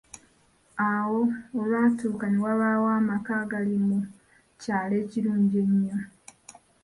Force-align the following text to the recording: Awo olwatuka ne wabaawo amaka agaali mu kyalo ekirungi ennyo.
Awo 0.89 1.21
olwatuka 1.59 2.25
ne 2.29 2.39
wabaawo 2.45 2.87
amaka 2.99 3.31
agaali 3.41 3.77
mu 3.87 3.97
kyalo 4.61 4.93
ekirungi 5.03 5.57
ennyo. 5.65 5.97